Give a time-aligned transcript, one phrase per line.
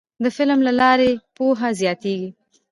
[0.23, 2.29] د قلم له لارې پوهه زیاتیږي.